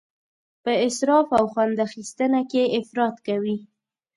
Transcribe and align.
په 0.63 0.71
اسراف 0.87 1.27
او 1.37 1.45
خوند 1.51 1.77
اخیستنه 1.87 2.41
کې 2.51 2.73
افراط 2.79 3.15
کوي. 3.27 3.57